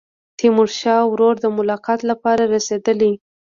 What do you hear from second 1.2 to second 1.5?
د